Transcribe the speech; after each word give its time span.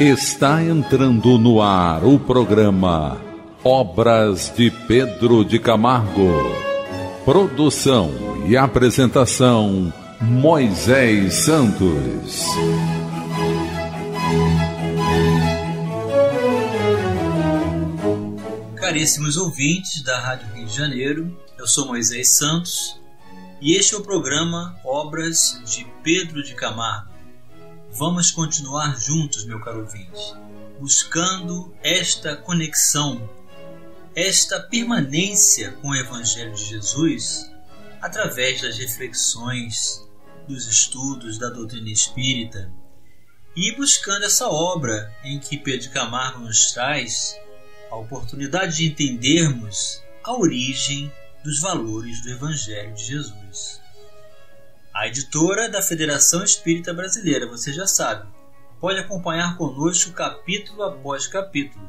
Está 0.00 0.62
entrando 0.62 1.38
no 1.38 1.60
ar 1.60 2.02
o 2.02 2.18
programa 2.18 3.20
Obras 3.62 4.52
de 4.56 4.70
Pedro 4.70 5.44
de 5.44 5.58
Camargo. 5.58 6.32
Produção 7.24 8.10
e 8.46 8.56
apresentação 8.56 9.92
Moisés 10.20 11.34
Santos. 11.44 12.42
Caríssimos 18.76 19.36
ouvintes 19.36 20.02
da 20.02 20.18
Rádio 20.18 20.48
Rio 20.54 20.66
de 20.66 20.74
Janeiro, 20.74 21.38
eu 21.58 21.66
sou 21.66 21.86
Moisés 21.86 22.36
Santos 22.36 22.98
e 23.60 23.74
este 23.74 23.94
é 23.94 23.98
o 23.98 24.02
programa 24.02 24.74
Obras 24.84 25.60
de 25.64 25.86
Pedro 26.02 26.42
de 26.42 26.54
Camargo. 26.54 27.11
Vamos 27.94 28.30
continuar 28.30 28.98
juntos, 28.98 29.44
meu 29.44 29.60
caro 29.60 29.80
ouvinte, 29.80 30.34
buscando 30.80 31.76
esta 31.82 32.34
conexão, 32.34 33.28
esta 34.16 34.58
permanência 34.60 35.72
com 35.72 35.90
o 35.90 35.94
Evangelho 35.94 36.54
de 36.54 36.64
Jesus 36.64 37.52
através 38.00 38.62
das 38.62 38.78
reflexões, 38.78 40.08
dos 40.48 40.66
estudos 40.66 41.36
da 41.38 41.50
doutrina 41.50 41.90
espírita 41.90 42.72
e 43.54 43.76
buscando 43.76 44.24
essa 44.24 44.48
obra 44.48 45.14
em 45.22 45.38
que 45.38 45.58
Pedro 45.58 45.90
Camargo 45.90 46.40
nos 46.40 46.72
traz 46.72 47.36
a 47.90 47.96
oportunidade 47.96 48.78
de 48.78 48.86
entendermos 48.86 50.02
a 50.24 50.32
origem 50.32 51.12
dos 51.44 51.60
valores 51.60 52.22
do 52.22 52.30
Evangelho 52.30 52.94
de 52.94 53.04
Jesus. 53.04 53.81
A 54.94 55.08
editora 55.08 55.70
da 55.70 55.80
Federação 55.80 56.44
Espírita 56.44 56.92
Brasileira, 56.92 57.48
você 57.48 57.72
já 57.72 57.86
sabe, 57.86 58.28
pode 58.78 58.98
acompanhar 58.98 59.56
conosco 59.56 60.12
capítulo 60.12 60.82
após 60.82 61.26
capítulo 61.26 61.88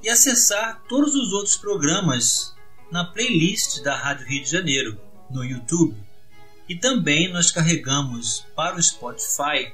e 0.00 0.08
acessar 0.08 0.80
todos 0.88 1.12
os 1.16 1.32
outros 1.32 1.56
programas 1.56 2.54
na 2.88 3.04
playlist 3.04 3.82
da 3.82 3.96
Rádio 3.96 4.28
Rio 4.28 4.44
de 4.44 4.48
Janeiro, 4.48 5.00
no 5.28 5.42
YouTube. 5.42 5.96
E 6.68 6.76
também 6.76 7.32
nós 7.32 7.50
carregamos 7.50 8.46
para 8.54 8.76
o 8.76 8.82
Spotify 8.82 9.72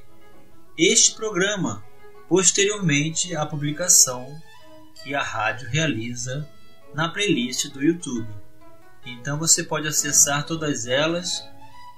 este 0.79 1.15
programa 1.15 1.85
posteriormente 2.27 3.37
à 3.37 3.45
publicação 3.45 4.35
que 5.03 5.15
a 5.15 5.23
rádio 5.23 5.69
realiza 5.69 6.49
na 6.95 7.11
playlist 7.11 7.69
do 7.69 7.85
YouTube. 7.85 8.29
Então 9.05 9.39
você 9.39 9.63
pode 9.63 9.87
acessar 9.87 10.47
todas 10.47 10.87
elas 10.87 11.47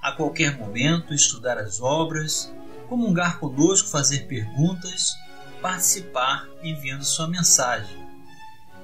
a 0.01 0.11
qualquer 0.11 0.57
momento, 0.57 1.13
estudar 1.13 1.57
as 1.57 1.81
obras, 1.81 2.53
comungar 2.87 3.39
conosco, 3.39 3.89
fazer 3.89 4.27
perguntas, 4.27 5.15
participar 5.61 6.47
enviando 6.63 7.03
sua 7.03 7.27
mensagem. 7.27 7.97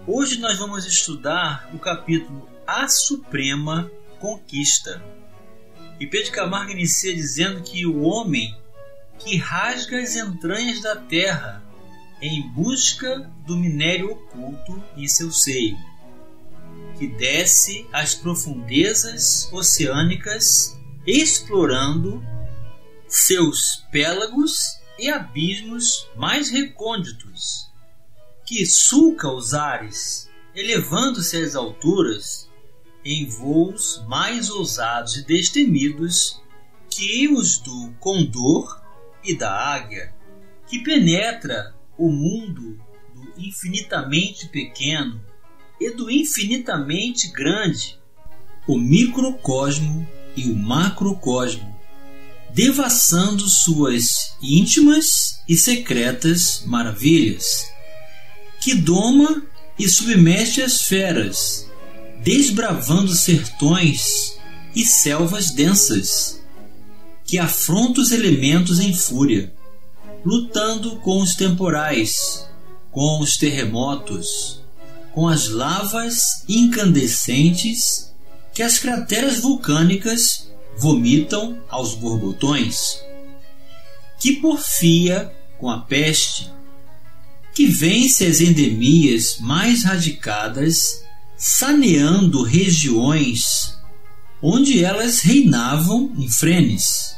Hoje 0.06 0.40
nós 0.40 0.60
vamos 0.60 0.86
estudar 0.86 1.70
o 1.74 1.80
capítulo 1.80 2.48
A 2.68 2.88
Suprema 2.88 3.90
Conquista. 4.20 5.02
E 6.00 6.06
Pedro 6.06 6.32
Camargo 6.32 6.72
inicia 6.72 7.16
dizendo 7.16 7.64
que 7.64 7.86
o 7.86 8.02
homem 8.02 8.56
que 9.18 9.38
rasga 9.38 10.00
as 10.00 10.16
entranhas 10.16 10.82
da 10.82 10.96
terra 10.96 11.64
em 12.22 12.42
busca 12.50 13.32
do 13.46 13.56
minério 13.56 14.12
oculto 14.12 14.84
em 14.96 15.08
seu 15.08 15.32
seio, 15.32 15.78
que 16.98 17.08
desce 17.08 17.88
às 17.92 18.14
profundezas 18.14 19.52
oceânicas, 19.52 20.78
explorando 21.06 22.24
seus 23.08 23.86
pélagos 23.92 24.80
e 24.98 25.10
abismos 25.10 26.10
mais 26.16 26.50
recônditos, 26.50 27.70
que 28.46 28.66
sulca 28.66 29.30
os 29.30 29.54
ares, 29.54 30.30
elevando-se 30.56 31.38
às 31.38 31.56
alturas 31.56 32.50
em 33.04 33.28
voos 33.28 34.04
mais 34.08 34.50
ousados 34.50 35.18
e 35.18 35.26
destemidos 35.26 36.42
que 36.90 37.28
os 37.28 37.60
do 37.60 37.94
condor 38.00 38.82
e 39.24 39.38
da 39.38 39.52
águia, 39.52 40.14
que 40.68 40.80
penetra 40.80 41.76
o 41.98 42.10
mundo 42.10 42.80
do 43.14 43.34
infinitamente 43.38 44.48
pequeno 44.48 45.22
e 45.80 45.92
do 45.92 46.10
infinitamente 46.10 47.28
grande, 47.32 48.00
o 48.68 48.78
microcosmo 48.78 50.08
e 50.36 50.50
o 50.50 50.56
macrocosmo, 50.56 51.76
devassando 52.54 53.48
suas 53.50 54.34
íntimas 54.42 55.42
e 55.48 55.56
secretas 55.56 56.64
maravilhas, 56.66 57.66
que 58.62 58.74
doma 58.76 59.44
e 59.78 59.88
submete 59.88 60.62
as 60.62 60.82
feras, 60.82 61.70
desbravando 62.24 63.14
sertões 63.14 64.38
e 64.76 64.84
selvas 64.86 65.52
densas, 65.52 66.42
que 67.26 67.38
afronta 67.38 68.02
os 68.02 68.12
elementos 68.12 68.80
em 68.80 68.94
fúria 68.94 69.54
lutando 70.26 70.96
com 70.98 71.22
os 71.22 71.36
temporais, 71.36 72.48
com 72.92 73.20
os 73.20 73.38
terremotos, 73.38 74.60
com 75.14 75.28
as 75.28 75.48
lavas 75.50 76.44
incandescentes 76.50 78.12
que 78.56 78.64
as 78.64 78.80
crateras 78.80 79.40
vulcânicas 79.40 80.50
vomitam 80.78 81.62
aos 81.70 81.94
borbotões, 81.94 83.00
que 84.20 84.38
porfia 84.38 85.32
com 85.60 85.70
a 85.70 85.82
peste, 85.82 86.52
que 87.54 87.68
vence 87.68 88.26
as 88.26 88.42
endemias 88.42 89.38
mais 89.40 89.84
radicadas, 89.84 91.04
saneando 91.38 92.42
regiões 92.42 93.78
onde 94.42 94.84
elas 94.84 95.20
reinavam 95.20 96.12
em 96.18 96.28
frenes 96.30 97.16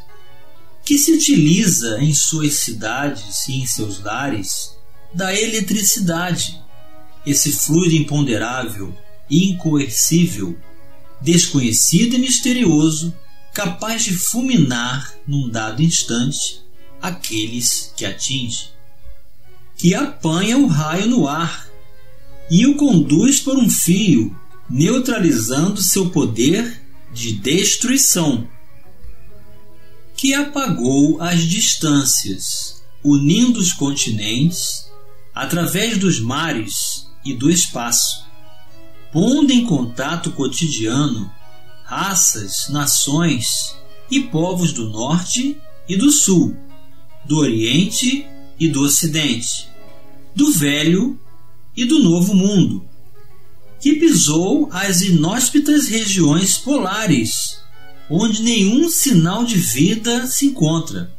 que 0.87 0.97
se 0.97 1.11
utiliza 1.11 1.99
em 2.01 2.13
suas 2.13 2.53
cidades 2.53 3.45
e 3.49 3.61
em 3.61 3.67
seus 3.67 4.01
lares 4.01 4.73
da 5.13 5.37
eletricidade, 5.37 6.63
esse 7.25 7.51
fluido 7.51 7.93
imponderável, 7.93 8.97
incoercível, 9.29 10.57
desconhecido 11.21 12.15
e 12.15 12.19
misterioso, 12.19 13.13
capaz 13.53 14.03
de 14.03 14.13
fulminar 14.13 15.13
num 15.27 15.49
dado 15.49 15.81
instante 15.81 16.61
aqueles 17.01 17.91
que 17.95 18.05
atinge, 18.05 18.69
que 19.75 19.93
apanha 19.95 20.57
o 20.57 20.67
raio 20.67 21.07
no 21.07 21.27
ar 21.27 21.67
e 22.49 22.65
o 22.65 22.75
conduz 22.75 23.39
por 23.39 23.57
um 23.57 23.69
fio, 23.69 24.35
neutralizando 24.69 25.81
seu 25.81 26.09
poder 26.09 26.81
de 27.13 27.33
destruição 27.33 28.47
que 30.17 30.33
apagou 30.33 31.21
as 31.21 31.43
distâncias, 31.43 32.83
unindo 33.03 33.59
os 33.59 33.71
continentes 33.71 34.89
através 35.33 35.97
dos 35.97 36.19
mares 36.19 37.07
e 37.23 37.33
do 37.33 37.51
espaço, 37.51 38.26
pondo 39.17 39.51
em 39.51 39.65
contato 39.65 40.31
cotidiano 40.31 41.27
raças, 41.83 42.69
nações 42.69 43.75
e 44.11 44.19
povos 44.19 44.71
do 44.71 44.91
norte 44.91 45.57
e 45.89 45.97
do 45.97 46.11
sul, 46.11 46.55
do 47.25 47.39
oriente 47.39 48.27
e 48.59 48.67
do 48.67 48.83
ocidente, 48.83 49.69
do 50.35 50.51
velho 50.51 51.19
e 51.75 51.83
do 51.83 51.97
novo 51.97 52.35
mundo, 52.35 52.87
que 53.81 53.93
pisou 53.93 54.69
as 54.71 55.01
inóspitas 55.01 55.87
regiões 55.87 56.59
polares 56.59 57.59
onde 58.07 58.43
nenhum 58.43 58.87
sinal 58.87 59.43
de 59.43 59.57
vida 59.57 60.27
se 60.27 60.45
encontra, 60.45 61.11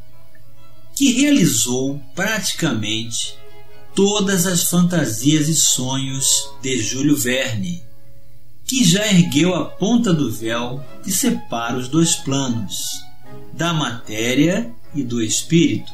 que 0.95 1.11
realizou 1.11 2.01
praticamente 2.15 3.37
todas 3.93 4.45
as 4.45 4.63
fantasias 4.63 5.49
e 5.49 5.55
sonhos 5.55 6.49
de 6.61 6.81
Júlio 6.81 7.17
Verne, 7.17 7.88
que 8.69 8.83
já 8.83 9.07
ergueu 9.07 9.55
a 9.55 9.65
ponta 9.65 10.13
do 10.13 10.31
véu 10.31 10.85
que 11.03 11.11
separa 11.11 11.75
os 11.75 11.87
dois 11.87 12.15
planos, 12.15 13.03
da 13.51 13.73
matéria 13.73 14.71
e 14.93 15.01
do 15.01 15.23
espírito, 15.23 15.91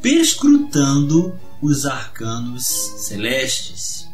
perscrutando 0.00 1.36
os 1.60 1.84
arcanos 1.84 2.64
celestes. 2.98 4.08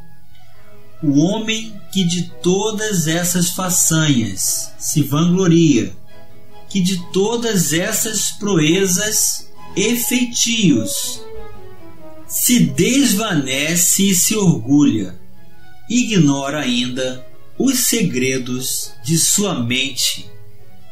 O 1.02 1.18
homem 1.18 1.78
que 1.92 2.04
de 2.04 2.30
todas 2.42 3.06
essas 3.06 3.50
façanhas 3.50 4.72
se 4.78 5.02
vangloria, 5.02 5.94
que 6.70 6.80
de 6.80 6.98
todas 7.12 7.74
essas 7.74 8.30
proezas 8.30 9.46
e 9.76 9.94
feitios 9.94 11.20
se 12.26 12.60
desvanece 12.60 14.08
e 14.08 14.14
se 14.14 14.34
orgulha, 14.34 15.20
ignora 15.90 16.60
ainda 16.60 17.28
os 17.58 17.80
segredos 17.80 18.92
de 19.04 19.18
sua 19.18 19.62
mente 19.62 20.28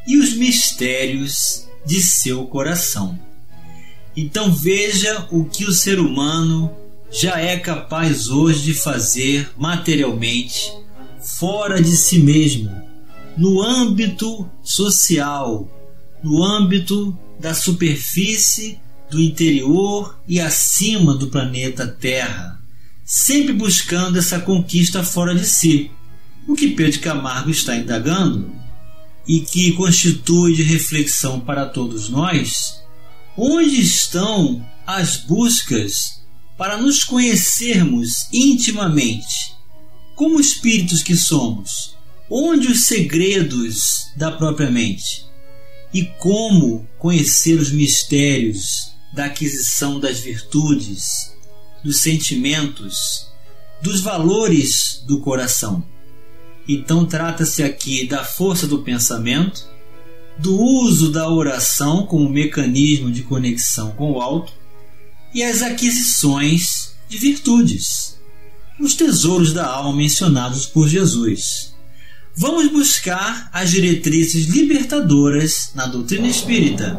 e 0.07 0.19
os 0.19 0.35
mistérios 0.35 1.67
de 1.85 2.03
seu 2.03 2.47
coração. 2.47 3.19
Então 4.17 4.53
veja 4.53 5.29
o 5.31 5.45
que 5.45 5.65
o 5.65 5.73
ser 5.73 6.01
humano 6.01 6.75
já 7.11 7.39
é 7.39 7.59
capaz 7.59 8.29
hoje 8.29 8.63
de 8.63 8.75
fazer 8.75 9.51
materialmente, 9.57 10.73
fora 11.21 11.81
de 11.83 11.97
si 11.97 12.19
mesmo, 12.19 12.71
no 13.37 13.63
âmbito 13.63 14.49
social, 14.63 15.69
no 16.23 16.43
âmbito 16.43 17.17
da 17.39 17.55
superfície, 17.55 18.81
do 19.11 19.21
interior 19.21 20.19
e 20.27 20.41
acima 20.41 21.15
do 21.15 21.29
planeta 21.29 21.87
Terra, 21.87 22.59
sempre 23.05 23.53
buscando 23.53 24.19
essa 24.19 24.41
conquista 24.41 25.05
fora 25.05 25.35
de 25.35 25.47
si. 25.47 25.91
O 26.47 26.55
que 26.55 26.69
Pedro 26.69 27.01
Camargo 27.01 27.51
está 27.51 27.77
indagando 27.77 28.55
e 29.27 29.41
que 29.41 29.73
constitui 29.73 30.55
de 30.55 30.63
reflexão 30.63 31.41
para 31.41 31.67
todos 31.67 32.09
nós, 32.09 32.83
onde 33.37 33.81
estão 33.81 34.65
as 34.87 35.17
buscas 35.17 36.23
para 36.57 36.77
nos 36.77 37.03
conhecermos 37.03 38.29
intimamente, 38.33 39.55
como 40.15 40.41
espíritos 40.41 41.03
que 41.03 41.17
somos, 41.17 41.97
onde 42.31 42.69
os 42.69 42.85
segredos 42.85 44.07
da 44.17 44.31
própria 44.31 44.71
mente 44.71 45.27
e 45.93 46.05
como 46.19 46.87
conhecer 46.99 47.59
os 47.59 47.73
mistérios 47.73 48.93
da 49.13 49.27
aquisição 49.27 49.99
das 49.99 50.21
virtudes, 50.21 51.33
dos 51.83 51.99
sentimentos, 51.99 53.27
dos 53.83 54.01
valores 54.01 55.03
do 55.07 55.21
coração. 55.21 55.96
Então, 56.69 57.07
trata-se 57.07 57.63
aqui 57.63 58.07
da 58.07 58.25
força 58.25 58.67
do 58.67 58.83
pensamento, 58.83 59.67
do 60.39 60.55
uso 60.55 61.11
da 61.11 61.31
oração 61.31 62.07
como 62.07 62.29
mecanismo 62.29 63.11
de 63.11 63.23
conexão 63.23 63.93
com 63.93 64.13
o 64.13 64.21
alto 64.21 64.53
e 65.33 65.43
as 65.43 65.63
aquisições 65.63 66.95
de 67.09 67.19
virtudes, 67.19 68.19
os 68.81 68.95
tesouros 68.95 69.53
da 69.53 69.67
alma 69.67 69.97
mencionados 69.97 70.67
por 70.67 70.89
Jesus. 70.89 71.75
Vamos 72.35 72.71
buscar 72.71 73.49
as 73.53 73.71
diretrizes 73.71 74.47
libertadoras 74.47 75.71
na 75.75 75.87
doutrina 75.87 76.27
espírita. 76.27 76.99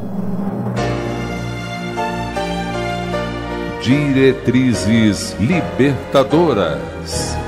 Diretrizes 3.83 5.35
libertadoras. 5.39 7.46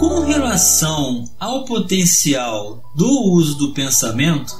Com 0.00 0.20
relação 0.20 1.30
ao 1.38 1.66
potencial 1.66 2.82
do 2.96 3.06
uso 3.32 3.58
do 3.58 3.74
pensamento, 3.74 4.50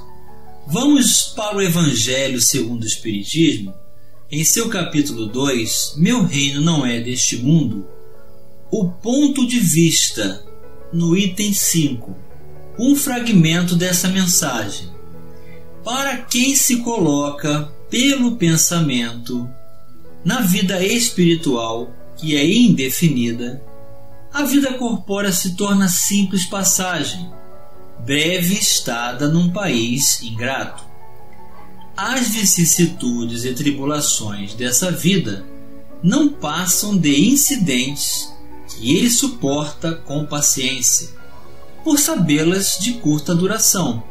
vamos 0.66 1.32
para 1.34 1.56
o 1.56 1.62
Evangelho 1.62 2.42
segundo 2.42 2.82
o 2.82 2.86
Espiritismo, 2.86 3.72
em 4.30 4.44
seu 4.44 4.68
capítulo 4.68 5.24
2, 5.24 5.94
Meu 5.96 6.22
reino 6.22 6.60
não 6.60 6.84
é 6.84 7.00
deste 7.00 7.38
mundo, 7.38 7.86
o 8.70 8.90
ponto 8.90 9.46
de 9.46 9.58
vista, 9.58 10.44
no 10.92 11.16
item 11.16 11.54
5, 11.54 12.14
um 12.78 12.94
fragmento 12.94 13.74
dessa 13.74 14.08
mensagem. 14.08 14.90
Para 15.82 16.18
quem 16.18 16.54
se 16.54 16.82
coloca 16.82 17.72
pelo 17.88 18.36
pensamento 18.36 19.48
na 20.22 20.42
vida 20.42 20.84
espiritual, 20.84 21.90
que 22.14 22.36
é 22.36 22.46
indefinida, 22.46 23.69
a 24.32 24.44
vida 24.44 24.74
corpórea 24.74 25.32
se 25.32 25.56
torna 25.56 25.88
simples 25.88 26.46
passagem, 26.46 27.30
breve 27.98 28.54
estada 28.54 29.28
num 29.28 29.50
país 29.50 30.22
ingrato. 30.22 30.84
As 31.96 32.28
vicissitudes 32.28 33.44
e 33.44 33.52
tribulações 33.52 34.54
dessa 34.54 34.90
vida 34.90 35.44
não 36.02 36.28
passam 36.28 36.96
de 36.96 37.28
incidentes 37.28 38.32
que 38.68 38.96
ele 38.96 39.10
suporta 39.10 39.94
com 39.94 40.24
paciência, 40.24 41.10
por 41.82 41.98
sabê-las 41.98 42.78
de 42.78 42.94
curta 42.94 43.34
duração, 43.34 44.02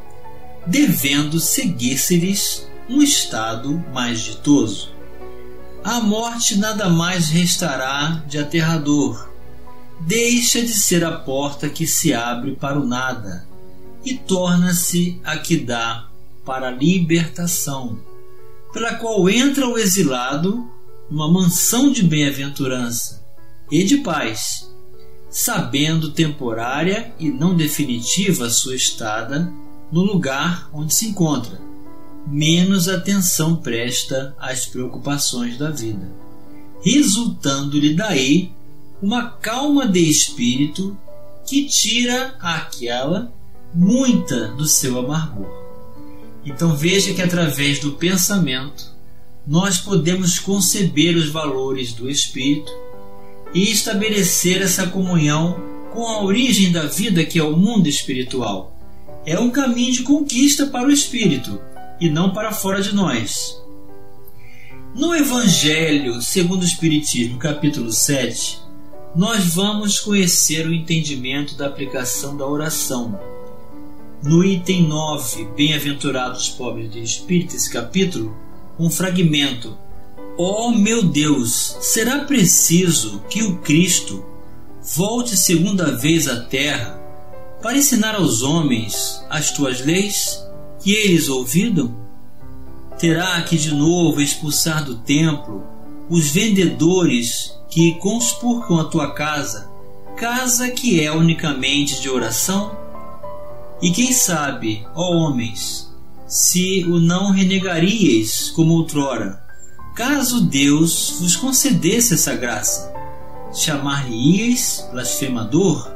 devendo 0.68 1.40
seguir-se-lhes 1.40 2.68
um 2.90 3.02
estado 3.02 3.84
mais 3.94 4.20
ditoso. 4.20 4.92
A 5.84 6.02
morte 6.02 6.58
nada 6.58 6.90
mais 6.90 7.30
restará 7.30 8.22
de 8.28 8.38
aterrador 8.38 9.29
deixa 10.00 10.62
de 10.62 10.74
ser 10.74 11.04
a 11.04 11.12
porta 11.12 11.70
que 11.70 11.86
se 11.86 12.14
abre 12.14 12.56
para 12.56 12.80
o 12.80 12.86
nada 12.86 13.46
e 14.04 14.16
torna-se 14.16 15.20
a 15.24 15.38
que 15.38 15.58
dá 15.58 16.08
para 16.46 16.70
a 16.70 16.72
libertação, 16.72 18.00
pela 18.74 18.96
qual 18.96 19.30
entra 19.30 19.68
o 19.68 19.78
exilado 19.78 20.70
numa 21.10 21.32
mansão 21.32 21.92
de 21.92 22.04
bem-aventurança 22.04 23.24
e 23.70 23.84
de 23.84 23.98
paz, 23.98 24.70
sabendo 25.30 26.12
temporária 26.12 27.14
e 27.20 27.30
não 27.30 27.56
definitiva 27.56 28.50
sua 28.50 28.76
estada 28.76 29.52
no 29.92 30.02
lugar 30.02 30.70
onde 30.72 30.94
se 30.94 31.08
encontra, 31.08 31.60
menos 32.26 32.88
atenção 32.88 33.56
presta 33.56 34.36
às 34.40 34.66
preocupações 34.66 35.58
da 35.58 35.70
vida, 35.70 36.10
resultando-lhe 36.82 37.94
daí 37.94 38.52
uma 39.02 39.30
calma 39.30 39.88
de 39.88 40.00
espírito 40.00 40.98
que 41.46 41.66
tira 41.66 42.36
aquela 42.40 43.32
muita 43.74 44.50
do 44.50 44.66
seu 44.66 45.00
amargor. 45.00 45.50
Então 46.46 46.76
veja 46.76 47.14
que 47.14 47.22
através 47.22 47.80
do 47.80 47.94
pensamento 47.94 48.94
nós 49.48 49.78
podemos 49.78 50.38
conceber 50.40 51.16
os 51.16 51.30
valores 51.30 51.94
do 51.94 52.10
espírito 52.10 52.72
e 53.54 53.72
estabelecer 53.72 54.62
essa 54.62 54.88
comunhão 54.88 55.60
com 55.92 56.08
a 56.08 56.24
origem 56.24 56.72
da 56.72 56.86
vida 56.86 57.26
que 57.26 57.40
é 57.40 57.44
o 57.44 57.58
mundo 57.58 57.88
espiritual. 57.88 58.76
É 59.26 59.40
um 59.40 59.50
caminho 59.50 59.94
de 59.94 60.04
conquista 60.04 60.68
para 60.68 60.88
o 60.88 60.92
espírito 60.92 61.60
e 62.00 62.10
não 62.10 62.32
para 62.32 62.52
fora 62.52 62.82
de 62.82 62.94
nós. 62.94 63.60
No 64.96 65.16
Evangelho 65.16 66.22
segundo 66.22 66.62
o 66.62 66.66
Espiritismo, 66.66 67.38
capítulo 67.38 67.92
7, 67.92 68.69
nós 69.16 69.56
vamos 69.56 70.00
conhecer 70.00 70.68
o 70.68 70.74
entendimento 70.74 71.56
da 71.56 71.68
aplicação 71.68 72.38
da 72.38 72.46
oração. 72.46 73.20
No 74.24 74.44
item 74.44 74.88
9, 74.88 75.46
Bem-aventurados 75.56 76.50
pobres 76.50 76.92
de 76.92 77.02
espírito, 77.02 77.56
esse 77.56 77.72
capítulo, 77.72 78.38
um 78.78 78.90
fragmento. 78.90 79.78
Oh, 80.38 80.72
meu 80.72 81.04
Deus, 81.04 81.78
será 81.82 82.20
preciso 82.20 83.22
que 83.30 83.42
o 83.44 83.58
Cristo 83.58 84.24
volte 84.96 85.36
segunda 85.36 85.96
vez 85.96 86.28
à 86.28 86.42
terra 86.42 87.00
para 87.62 87.78
ensinar 87.78 88.16
aos 88.16 88.42
homens 88.42 89.24
as 89.30 89.52
tuas 89.52 89.84
leis 89.84 90.40
que 90.82 90.94
eles 90.94 91.30
ouvidam? 91.30 91.96
Terá 92.98 93.42
que 93.42 93.58
de 93.58 93.74
novo 93.74 94.22
expulsar 94.22 94.86
do 94.86 94.98
templo 94.98 95.64
os 96.10 96.30
vendedores 96.30 97.59
que 97.70 97.94
conspurcam 97.96 98.80
a 98.80 98.86
tua 98.86 99.14
casa, 99.14 99.70
casa 100.18 100.70
que 100.72 101.04
é 101.04 101.12
unicamente 101.12 102.02
de 102.02 102.10
oração? 102.10 102.76
E 103.82 103.92
quem 103.92 104.12
sabe, 104.12 104.86
ó 104.96 105.12
homens, 105.12 105.90
se 106.28 106.84
o 106.86 107.00
não 107.00 107.32
renegaríeis 107.32 108.50
como 108.50 108.74
outrora, 108.74 109.42
caso 109.96 110.42
Deus 110.42 111.18
vos 111.20 111.36
concedesse 111.36 112.16
essa 112.16 112.36
graça? 112.36 112.92
Chamar-lhe-eis 113.54 114.88
blasfemador? 114.92 115.92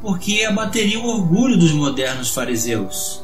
Porque 0.00 0.44
abateria 0.44 0.98
o 0.98 1.06
orgulho 1.06 1.56
dos 1.56 1.72
modernos 1.72 2.30
fariseus. 2.30 3.22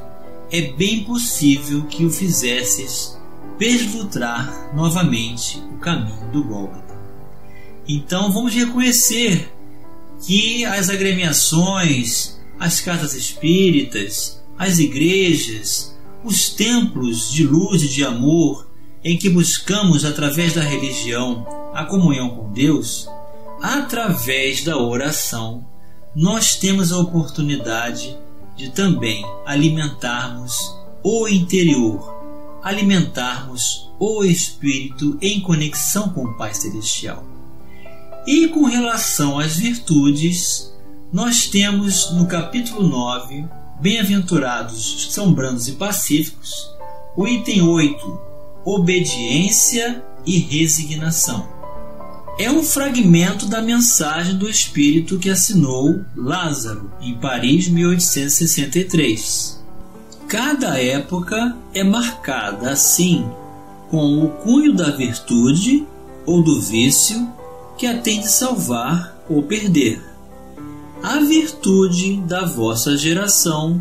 É 0.51 0.61
bem 0.73 1.05
possível 1.05 1.85
que 1.87 2.05
o 2.05 2.11
fizesses 2.11 3.19
perlutrar 3.59 4.73
novamente 4.75 5.63
o 5.75 5.79
caminho 5.79 6.31
do 6.33 6.45
Gólgota. 6.45 6.88
Então 7.89 8.31
vamos 8.31 8.53
reconhecer 8.53 9.51
que 10.27 10.65
as 10.67 10.91
agremiações, 10.91 12.39
as 12.61 12.81
casas 12.83 13.15
espíritas, 13.15 14.45
as 14.59 14.79
igrejas, 14.79 15.97
os 16.23 16.51
templos 16.51 17.33
de 17.33 17.45
luz 17.45 17.83
e 17.83 17.89
de 17.89 18.05
amor 18.05 18.69
em 19.03 19.17
que 19.17 19.31
buscamos 19.31 20.05
através 20.05 20.53
da 20.53 20.61
religião 20.61 21.47
a 21.73 21.85
comunhão 21.85 22.31
com 22.31 22.53
Deus, 22.53 23.09
através 23.63 24.63
da 24.63 24.77
oração, 24.77 25.65
nós 26.15 26.57
temos 26.57 26.93
a 26.93 26.99
oportunidade 26.99 28.19
de 28.57 28.71
também 28.71 29.25
alimentarmos 29.47 30.77
o 31.03 31.29
interior, 31.29 32.61
alimentarmos 32.63 33.89
o 33.99 34.25
espírito 34.25 35.17
em 35.23 35.41
conexão 35.41 36.11
com 36.11 36.25
o 36.25 36.37
Pai 36.37 36.53
Celestial. 36.53 37.38
E 38.31 38.47
com 38.49 38.65
relação 38.65 39.39
às 39.39 39.57
virtudes, 39.57 40.71
nós 41.11 41.47
temos 41.47 42.11
no 42.13 42.27
capítulo 42.27 42.87
9, 42.87 43.47
Bem-aventurados 43.81 45.09
são 45.11 45.33
brandos 45.33 45.67
e 45.67 45.73
pacíficos, 45.73 46.71
O 47.17 47.27
item 47.27 47.63
8: 47.63 48.21
Obediência 48.67 50.05
e 50.27 50.41
resignação. 50.41 51.49
É 52.39 52.51
um 52.51 52.63
fragmento 52.63 53.47
da 53.47 53.63
mensagem 53.63 54.37
do 54.37 54.47
Espírito 54.47 55.19
que 55.19 55.31
assinou 55.31 56.05
Lázaro, 56.15 56.93
em 57.01 57.15
Paris, 57.15 57.67
1863. 57.69 59.65
Cada 60.29 60.79
época 60.79 61.57
é 61.73 61.83
marcada 61.83 62.73
assim 62.73 63.27
com 63.89 64.23
o 64.23 64.29
cunho 64.29 64.75
da 64.75 64.91
virtude 64.91 65.87
ou 66.27 66.43
do 66.43 66.61
vício 66.61 67.38
que 67.79 67.87
a 67.87 67.97
tem 67.97 68.21
de 68.21 68.29
salvar 68.29 69.17
ou 69.31 69.45
perder. 69.45 70.03
A 71.01 71.21
virtude 71.21 72.17
da 72.23 72.45
vossa 72.45 72.97
geração 72.99 73.81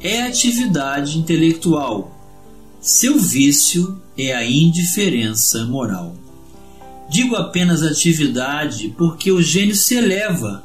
é 0.00 0.22
a 0.22 0.26
atividade 0.26 1.18
intelectual. 1.18 2.14
Seu 2.78 3.18
vício 3.18 4.00
é 4.16 4.34
a 4.34 4.44
indiferença 4.44 5.64
moral. 5.64 6.14
Digo 7.08 7.36
apenas 7.36 7.82
atividade 7.82 8.94
porque 8.98 9.32
o 9.32 9.40
gênio 9.40 9.74
se 9.74 9.94
eleva 9.94 10.62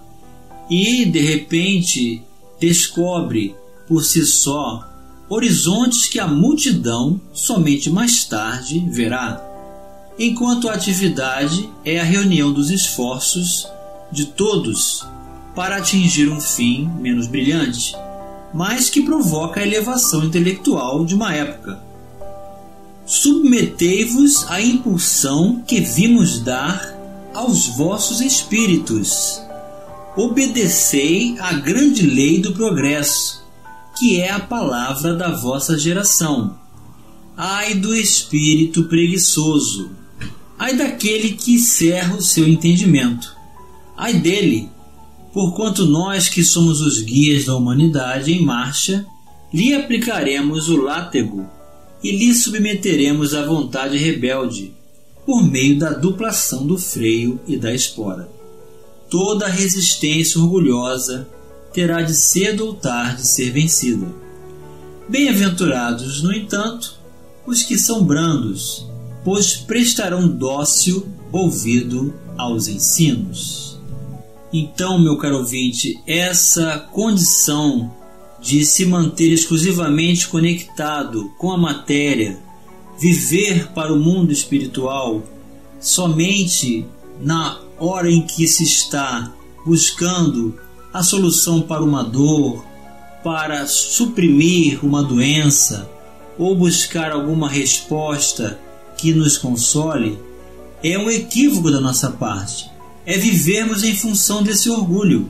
e, 0.69 1.05
de 1.05 1.19
repente, 1.19 2.21
descobre 2.59 3.55
por 3.87 4.03
si 4.03 4.25
só 4.25 4.89
horizontes 5.29 6.07
que 6.07 6.19
a 6.19 6.27
multidão 6.27 7.19
somente 7.31 7.89
mais 7.89 8.25
tarde 8.25 8.85
verá. 8.91 9.52
Enquanto 10.17 10.69
a 10.69 10.73
atividade 10.73 11.69
é 11.83 11.99
a 11.99 12.03
reunião 12.03 12.53
dos 12.53 12.69
esforços 12.69 13.67
de 14.11 14.25
todos 14.25 15.05
para 15.55 15.77
atingir 15.77 16.29
um 16.29 16.39
fim 16.39 16.87
menos 16.99 17.27
brilhante, 17.27 17.95
mas 18.53 18.89
que 18.89 19.01
provoca 19.01 19.59
a 19.59 19.65
elevação 19.65 20.23
intelectual 20.23 21.03
de 21.03 21.15
uma 21.15 21.33
época. 21.33 21.81
Submetei-vos 23.05 24.45
à 24.49 24.61
impulsão 24.61 25.63
que 25.65 25.81
vimos 25.81 26.39
dar 26.39 26.93
aos 27.33 27.67
vossos 27.67 28.21
espíritos. 28.21 29.41
Obedecei 30.15 31.35
à 31.39 31.53
grande 31.53 32.05
lei 32.05 32.39
do 32.39 32.53
progresso, 32.53 33.43
que 33.97 34.21
é 34.21 34.29
a 34.29 34.39
palavra 34.39 35.15
da 35.15 35.31
vossa 35.31 35.77
geração. 35.77 36.55
Ai 37.35 37.73
do 37.73 37.95
espírito 37.95 38.83
preguiçoso, 38.83 40.02
ai 40.63 40.77
daquele 40.77 41.31
que 41.31 41.59
cerra 41.59 42.15
o 42.15 42.21
seu 42.21 42.47
entendimento, 42.47 43.35
ai 43.97 44.13
dele, 44.13 44.69
porquanto 45.33 45.85
nós 45.85 46.29
que 46.29 46.41
somos 46.41 46.79
os 46.79 47.01
guias 47.01 47.43
da 47.43 47.53
humanidade 47.53 48.31
em 48.31 48.41
marcha, 48.41 49.05
lhe 49.53 49.73
aplicaremos 49.73 50.69
o 50.69 50.77
látego 50.77 51.45
e 52.01 52.11
lhe 52.11 52.33
submeteremos 52.33 53.35
à 53.35 53.45
vontade 53.45 53.97
rebelde, 53.97 54.73
por 55.25 55.43
meio 55.43 55.77
da 55.77 55.89
duplação 55.89 56.65
do 56.65 56.77
freio 56.77 57.41
e 57.45 57.57
da 57.57 57.73
espora. 57.73 58.29
Toda 59.09 59.49
resistência 59.49 60.39
orgulhosa 60.39 61.27
terá 61.73 62.01
de 62.01 62.15
cedo 62.15 62.67
ou 62.67 62.73
tarde 62.73 63.27
ser 63.27 63.51
vencida. 63.51 64.07
Bem-aventurados, 65.09 66.23
no 66.23 66.31
entanto, 66.33 66.95
os 67.45 67.63
que 67.63 67.77
são 67.77 68.05
brandos, 68.05 68.92
pois 69.23 69.55
prestarão 69.55 70.27
dócil 70.27 71.07
ouvido 71.31 72.13
aos 72.37 72.67
ensinos. 72.67 73.79
Então, 74.51 74.99
meu 74.99 75.17
caro 75.17 75.37
ouvinte, 75.37 75.99
essa 76.05 76.77
condição 76.91 77.91
de 78.39 78.63
se 78.65 78.85
manter 78.85 79.31
exclusivamente 79.31 80.27
conectado 80.27 81.31
com 81.37 81.51
a 81.51 81.57
matéria, 81.57 82.37
viver 82.99 83.71
para 83.73 83.93
o 83.93 83.99
mundo 83.99 84.31
espiritual 84.31 85.23
somente 85.79 86.85
na 87.19 87.59
hora 87.79 88.11
em 88.11 88.21
que 88.21 88.47
se 88.47 88.63
está 88.63 89.33
buscando 89.65 90.59
a 90.93 91.01
solução 91.01 91.61
para 91.61 91.83
uma 91.83 92.03
dor, 92.03 92.63
para 93.23 93.65
suprimir 93.65 94.85
uma 94.85 95.01
doença 95.01 95.89
ou 96.37 96.55
buscar 96.55 97.11
alguma 97.11 97.49
resposta 97.49 98.59
que 99.03 99.13
nos 99.13 99.37
console, 99.37 100.17
é 100.81 100.97
um 100.97 101.09
equívoco 101.09 101.69
da 101.69 101.81
nossa 101.81 102.09
parte. 102.11 102.71
É 103.05 103.17
vivermos 103.17 103.83
em 103.83 103.93
função 103.93 104.41
desse 104.41 104.69
orgulho. 104.69 105.29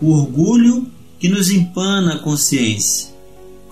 O 0.00 0.12
orgulho 0.12 0.86
que 1.18 1.28
nos 1.28 1.50
empana 1.50 2.14
a 2.14 2.18
consciência, 2.20 3.12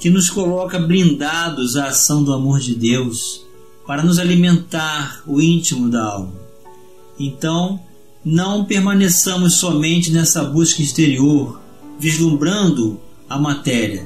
que 0.01 0.11
nos 0.11 0.29
coloca 0.29 0.77
blindados 0.77 1.77
à 1.77 1.87
ação 1.87 2.25
do 2.25 2.33
amor 2.33 2.59
de 2.59 2.75
Deus 2.75 3.41
para 3.87 4.03
nos 4.03 4.19
alimentar 4.19 5.23
o 5.25 5.41
íntimo 5.41 5.89
da 5.89 6.05
alma. 6.05 6.35
Então, 7.17 7.81
não 8.25 8.65
permaneçamos 8.65 9.55
somente 9.55 10.11
nessa 10.11 10.43
busca 10.43 10.83
exterior, 10.83 11.61
vislumbrando 11.97 13.01
a 13.31 13.39
matéria, 13.39 14.05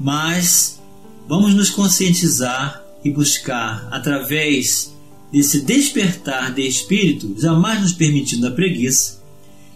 mas 0.00 0.80
vamos 1.28 1.52
nos 1.52 1.68
conscientizar 1.68 2.82
e 3.04 3.10
buscar, 3.10 3.88
através 3.90 4.94
desse 5.32 5.60
despertar 5.60 6.52
de 6.52 6.66
espírito, 6.66 7.34
jamais 7.38 7.80
nos 7.80 7.92
permitindo 7.92 8.46
a 8.46 8.50
preguiça, 8.50 9.22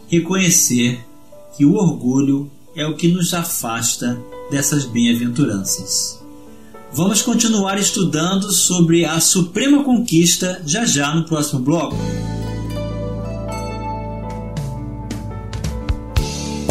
reconhecer 0.09 1.01
que 1.57 1.65
o 1.65 1.75
orgulho 1.75 2.51
é 2.77 2.87
o 2.87 2.97
que 2.97 3.09
nos 3.09 3.33
afasta 3.33 4.21
dessas 4.51 4.85
bem-aventuranças. 4.85 6.21
Vamos 6.93 7.23
continuar 7.23 7.79
estudando 7.79 8.53
sobre 8.53 9.05
a 9.05 9.19
suprema 9.21 9.83
conquista 9.83 10.63
já 10.65 10.85
já 10.85 11.15
no 11.15 11.25
próximo 11.25 11.61
bloco. 11.61 11.97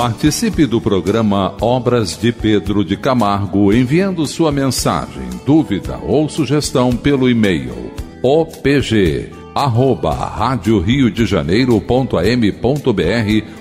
Participe 0.04 0.66
do 0.66 0.82
programa 0.82 1.56
Obras 1.62 2.18
de 2.18 2.34
Pedro 2.34 2.84
de 2.84 2.98
Camargo 2.98 3.72
enviando 3.72 4.28
sua 4.28 4.52
mensagem, 4.52 5.30
dúvida 5.46 5.98
ou 6.06 6.28
sugestão 6.28 6.92
pelo 6.92 7.30
e-mail 7.30 7.94
opg 8.22 9.32
arroba 9.56 10.14
rádio 10.14 10.78
Rio 10.82 11.10
de 11.10 11.26
Janeiro.am.br 11.26 12.20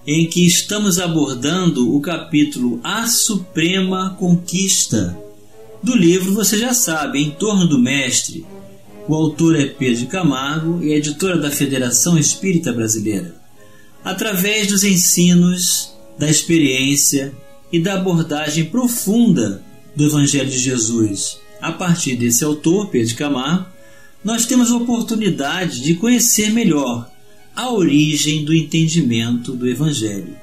em 0.08 0.26
que 0.26 0.44
estamos 0.44 0.98
abordando 0.98 1.96
o 1.96 2.02
capítulo 2.02 2.80
A 2.84 3.06
Suprema 3.06 4.16
Conquista 4.18 5.16
do 5.84 5.96
livro, 5.96 6.34
você 6.34 6.58
já 6.58 6.74
sabe, 6.74 7.22
Em 7.22 7.30
Torno 7.30 7.68
do 7.68 7.78
Mestre. 7.78 8.44
O 9.08 9.16
autor 9.16 9.56
é 9.56 9.66
Pedro 9.66 10.08
Camargo 10.08 10.84
e 10.84 10.92
é 10.92 10.98
editora 10.98 11.38
da 11.38 11.50
Federação 11.50 12.18
Espírita 12.18 12.74
Brasileira. 12.74 13.34
Através 14.04 14.68
dos 14.68 14.84
ensinos, 14.84 15.94
da 16.20 16.30
experiência 16.30 17.34
e 17.72 17.80
da 17.80 17.94
abordagem 17.94 18.66
profunda 18.66 19.64
do 19.96 20.06
Evangelho 20.06 20.50
de 20.50 20.60
Jesus 20.60 21.40
a 21.62 21.72
partir 21.72 22.18
desse 22.18 22.44
autor, 22.44 22.90
Pedro 22.90 23.16
Camargo, 23.16 23.66
nós 24.24 24.46
temos 24.46 24.72
a 24.72 24.76
oportunidade 24.76 25.82
de 25.82 25.96
conhecer 25.96 26.52
melhor 26.52 27.10
a 27.56 27.72
origem 27.72 28.44
do 28.44 28.54
entendimento 28.54 29.54
do 29.54 29.70
Evangelho. 29.70 30.36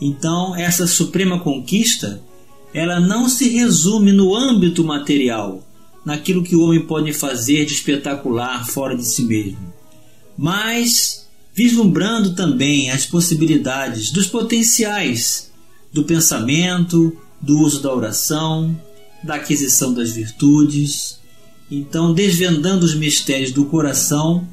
Então, 0.00 0.56
essa 0.56 0.86
suprema 0.86 1.38
conquista, 1.38 2.22
ela 2.72 2.98
não 2.98 3.28
se 3.28 3.48
resume 3.50 4.10
no 4.10 4.34
âmbito 4.34 4.82
material, 4.82 5.62
naquilo 6.04 6.42
que 6.42 6.56
o 6.56 6.62
homem 6.62 6.80
pode 6.80 7.12
fazer 7.12 7.64
de 7.64 7.74
espetacular 7.74 8.66
fora 8.66 8.96
de 8.96 9.04
si 9.04 9.22
mesmo, 9.22 9.72
mas 10.36 11.28
vislumbrando 11.54 12.34
também 12.34 12.90
as 12.90 13.04
possibilidades 13.04 14.10
dos 14.10 14.26
potenciais 14.26 15.50
do 15.92 16.04
pensamento, 16.04 17.16
do 17.40 17.58
uso 17.58 17.82
da 17.82 17.92
oração, 17.92 18.78
da 19.22 19.34
aquisição 19.34 19.92
das 19.92 20.10
virtudes, 20.12 21.18
então 21.70 22.14
desvendando 22.14 22.84
os 22.84 22.94
mistérios 22.94 23.52
do 23.52 23.66
coração 23.66 24.46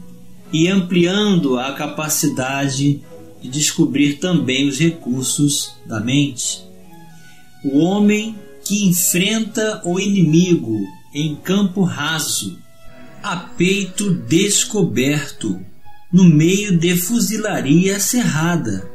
e 0.51 0.68
ampliando 0.68 1.58
a 1.58 1.74
capacidade 1.74 3.01
de 3.42 3.50
descobrir 3.50 4.16
também 4.16 4.68
os 4.68 4.80
recursos 4.80 5.74
da 5.86 6.00
mente. 6.00 6.63
O 7.63 7.80
homem 7.80 8.36
que 8.63 8.86
enfrenta 8.86 9.82
o 9.86 10.00
inimigo 10.00 10.86
em 11.14 11.36
campo 11.36 11.84
raso, 11.84 12.58
a 13.24 13.36
peito 13.36 14.12
descoberto, 14.12 15.60
no 16.12 16.24
meio 16.24 16.78
de 16.78 16.96
fuzilaria 16.96 18.00
cerrada, 18.00 18.90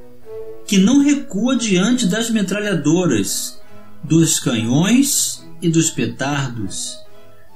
que 0.66 0.78
não 0.78 1.02
recua 1.02 1.57
diante 1.57 2.07
das 2.07 2.31
metralhadoras, 2.31 3.61
dos 4.02 4.38
canhões 4.38 5.45
e 5.61 5.69
dos 5.69 5.90
petardos, 5.90 6.99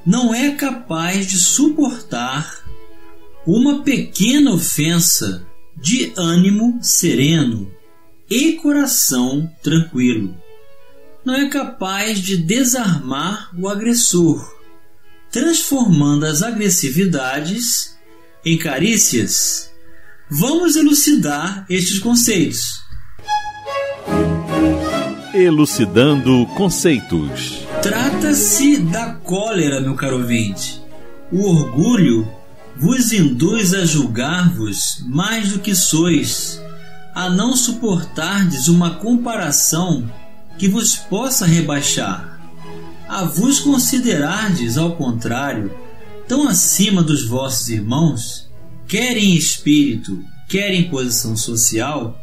não 0.04 0.34
é 0.34 0.52
capaz 0.52 1.26
de 1.26 1.38
suportar 1.38 2.64
uma 3.46 3.82
pequena 3.82 4.52
ofensa 4.52 5.46
de 5.76 6.12
ânimo 6.16 6.78
sereno 6.82 7.70
e 8.28 8.52
coração 8.52 9.50
tranquilo. 9.62 10.36
Não 11.26 11.34
é 11.34 11.48
capaz 11.48 12.20
de 12.20 12.36
desarmar 12.36 13.50
o 13.58 13.68
agressor, 13.68 14.48
transformando 15.28 16.24
as 16.24 16.40
agressividades 16.40 17.96
em 18.44 18.56
carícias. 18.56 19.68
Vamos 20.30 20.76
elucidar 20.76 21.66
estes 21.68 21.98
conceitos. 21.98 22.80
Elucidando 25.34 26.46
conceitos. 26.54 27.66
Trata-se 27.82 28.78
da 28.78 29.14
cólera, 29.14 29.80
meu 29.80 29.96
caro 29.96 30.18
ouvinte. 30.18 30.80
O 31.32 31.40
orgulho 31.40 32.32
vos 32.76 33.12
induz 33.12 33.74
a 33.74 33.84
julgar-vos 33.84 35.02
mais 35.04 35.50
do 35.50 35.58
que 35.58 35.74
sois, 35.74 36.62
a 37.12 37.28
não 37.28 37.56
suportardes 37.56 38.68
uma 38.68 38.94
comparação 38.94 40.08
que 40.58 40.68
vos 40.68 40.96
possa 40.96 41.46
rebaixar, 41.46 42.40
a 43.08 43.24
vos 43.24 43.60
considerardes, 43.60 44.76
ao 44.76 44.96
contrário, 44.96 45.72
tão 46.26 46.48
acima 46.48 47.02
dos 47.02 47.26
vossos 47.26 47.68
irmãos, 47.68 48.50
quer 48.88 49.16
em 49.16 49.34
espírito, 49.34 50.24
quer 50.48 50.72
em 50.72 50.88
posição 50.88 51.36
social, 51.36 52.18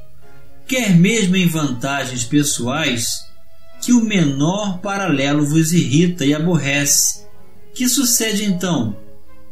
quer 0.68 0.96
mesmo 0.96 1.36
em 1.36 1.48
vantagens 1.48 2.24
pessoais, 2.24 3.26
que 3.82 3.94
o 3.94 4.04
menor 4.04 4.80
paralelo 4.80 5.46
vos 5.46 5.74
irrita 5.74 6.26
e 6.26 6.34
aborrece. 6.34 7.24
Que 7.74 7.88
sucede 7.88 8.46
então? 8.46 8.96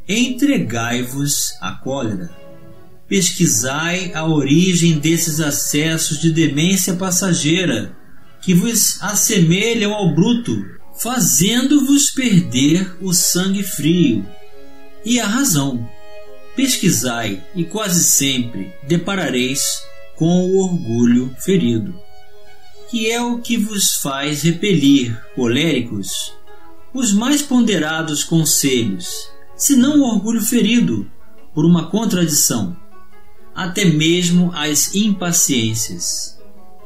Entregai-vos 0.07 1.53
à 1.59 1.71
cólera. 1.71 2.29
Pesquisai 3.07 4.11
a 4.13 4.25
origem 4.25 4.99
desses 4.99 5.41
acessos 5.41 6.21
de 6.21 6.31
demência 6.31 6.95
passageira 6.95 7.95
que 8.41 8.53
vos 8.53 9.01
assemelham 9.01 9.93
ao 9.93 10.13
bruto, 10.13 10.65
fazendo-vos 10.99 12.11
perder 12.11 12.97
o 13.01 13.13
sangue 13.13 13.63
frio 13.63 14.25
e 15.05 15.19
a 15.19 15.27
razão. 15.27 15.87
Pesquisai 16.55 17.43
e 17.55 17.63
quase 17.63 18.03
sempre 18.03 18.73
deparareis 18.87 19.61
com 20.15 20.45
o 20.45 20.57
orgulho 20.57 21.35
ferido 21.39 21.93
que 22.91 23.09
é 23.09 23.21
o 23.21 23.39
que 23.39 23.55
vos 23.55 23.95
faz 24.01 24.41
repelir, 24.41 25.17
coléricos, 25.33 26.33
os 26.93 27.13
mais 27.13 27.41
ponderados 27.41 28.21
conselhos, 28.21 29.29
se 29.55 29.77
não 29.77 30.01
o 30.01 30.03
orgulho 30.03 30.41
ferido 30.41 31.09
por 31.55 31.63
uma 31.63 31.89
contradição, 31.89 32.75
até 33.55 33.85
mesmo 33.85 34.51
as 34.53 34.93
impaciências, 34.93 36.37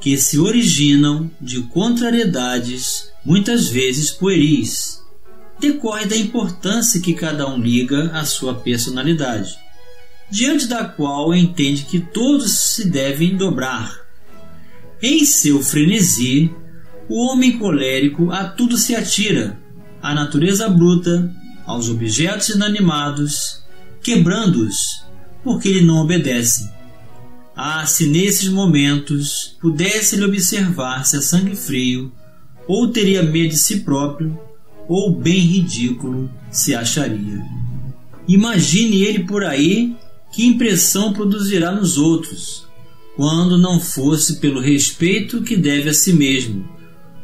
que 0.06 0.16
se 0.20 0.38
originam 0.38 1.32
de 1.42 1.64
contrariedades 1.64 3.12
muitas 3.26 3.70
vezes 3.70 4.12
pueris, 4.12 5.02
decorre 5.60 6.06
da 6.06 6.16
importância 6.16 7.02
que 7.02 7.16
cada 7.16 7.50
um 7.50 7.60
liga 7.60 8.12
à 8.12 8.24
sua 8.24 8.54
personalidade, 8.54 9.58
diante 10.30 10.68
da 10.68 10.86
qual 10.86 11.34
entende 11.34 11.86
que 11.86 12.00
todos 12.00 12.52
se 12.52 12.88
devem 12.88 13.36
dobrar 13.36 14.00
em 15.02 15.26
seu 15.26 15.64
frenesi, 15.64 16.54
o 17.10 17.26
homem 17.26 17.58
colérico 17.58 18.30
a 18.30 18.44
tudo 18.44 18.78
se 18.78 18.94
atira, 18.94 19.60
à 20.04 20.14
natureza 20.14 20.70
bruta, 20.70 21.34
aos 21.66 21.90
objetos 21.90 22.50
inanimados, 22.50 23.64
quebrando-os, 24.04 25.04
porque 25.44 25.68
ele 25.68 25.82
não 25.84 25.98
obedece. 25.98 26.75
Ah, 27.56 27.86
se 27.86 28.08
nesses 28.08 28.50
momentos 28.50 29.56
pudesse 29.62 30.16
ele 30.16 30.26
observar-se 30.26 31.16
a 31.16 31.22
sangue 31.22 31.56
frio, 31.56 32.12
ou 32.68 32.90
teria 32.90 33.24
medo 33.24 33.50
de 33.50 33.58
si 33.58 33.80
próprio, 33.80 34.38
ou 34.90 35.16
bem 35.16 35.40
ridículo 35.40 36.30
se 36.52 36.76
acharia. 36.76 37.42
Imagine 38.28 39.04
ele 39.04 39.24
por 39.24 39.44
aí, 39.44 39.96
que 40.34 40.46
impressão 40.46 41.14
produzirá 41.14 41.72
nos 41.72 41.98
outros, 41.98 42.68
quando 43.16 43.58
não 43.58 43.80
fosse 43.80 44.38
pelo 44.38 44.60
respeito 44.60 45.42
que 45.42 45.56
deve 45.56 45.90
a 45.90 45.94
si 45.94 46.12
mesmo. 46.12 46.68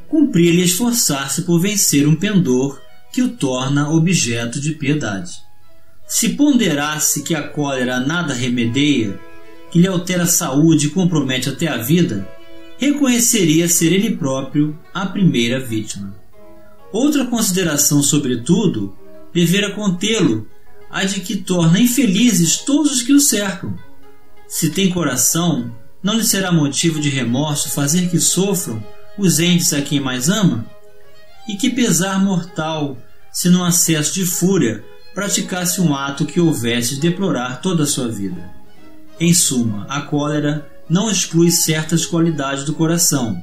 Cumprir-lhe 0.08 0.64
esforçar-se 0.64 1.42
por 1.42 1.60
vencer 1.60 2.08
um 2.08 2.16
pendor 2.16 2.80
que 3.12 3.22
o 3.22 3.30
torna 3.30 3.90
objeto 3.90 4.62
de 4.62 4.72
piedade. 4.72 5.34
Se 6.08 6.30
ponderasse 6.30 7.24
que 7.24 7.36
a 7.36 7.44
cólera 7.48 8.00
nada 8.00 8.34
remedeia, 8.34 9.20
que 9.72 9.80
lhe 9.80 9.88
altera 9.88 10.24
a 10.24 10.28
saúde 10.28 10.88
e 10.88 10.90
compromete 10.90 11.50
até 11.50 11.68
a 11.68 11.78
vida, 11.78 12.28
reconheceria 12.78 13.70
ser 13.70 13.94
ele 13.94 14.18
próprio 14.18 14.78
a 14.94 15.06
primeira 15.06 15.60
vítima. 15.60 16.16
Outra 16.92 17.26
consideração, 17.26 18.04
sobretudo, 18.04 18.94
devera 19.34 19.72
contê-lo, 19.72 20.48
a 20.90 21.06
de 21.06 21.22
que 21.22 21.38
torna 21.38 21.80
infelizes 21.80 22.58
todos 22.58 22.92
os 22.92 23.02
que 23.02 23.14
o 23.14 23.20
cercam. 23.20 23.74
Se 24.46 24.72
tem 24.72 24.90
coração, 24.90 25.74
não 26.04 26.16
lhe 26.16 26.24
será 26.24 26.52
motivo 26.52 27.00
de 27.00 27.10
remorso 27.10 27.70
fazer 27.70 28.10
que 28.10 28.20
sofram 28.20 28.84
os 29.18 29.40
entes 29.40 29.72
a 29.72 29.82
quem 29.82 30.02
mais 30.02 30.28
ama? 30.28 30.66
E 31.48 31.56
que 31.56 31.70
pesar 31.70 32.22
mortal, 32.22 32.98
se 33.32 33.50
num 33.50 33.64
acesso 33.64 34.14
de 34.16 34.26
fúria 34.26 34.84
praticasse 35.14 35.80
um 35.80 35.96
ato 35.96 36.26
que 36.26 36.42
houvesse 36.42 36.96
de 36.96 37.02
deplorar 37.02 37.62
toda 37.62 37.84
a 37.84 37.88
sua 37.88 38.08
vida. 38.08 38.61
Em 39.22 39.36
suma, 39.36 39.86
a 39.88 40.02
cólera 40.02 40.68
não 40.90 41.08
exclui 41.08 41.52
certas 41.52 42.08
qualidades 42.08 42.64
do 42.64 42.74
coração, 42.74 43.40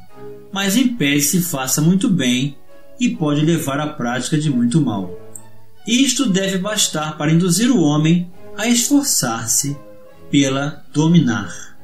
mas 0.53 0.77
impede 0.77 1.21
se 1.21 1.41
faça 1.41 1.81
muito 1.81 2.09
bem 2.11 2.59
e 2.99 3.11
pode 3.11 3.43
levar 3.43 3.79
à 3.79 3.87
prática 3.87 4.37
de 4.37 4.51
muito 4.51 4.81
mal. 4.81 5.17
Isto 5.87 6.29
deve 6.29 6.59
bastar 6.59 7.17
para 7.17 7.31
induzir 7.31 7.71
o 7.71 7.81
homem 7.81 8.29
a 8.57 8.67
esforçar-se 8.67 9.79
pela 10.33 10.85
dominar. 10.93 11.79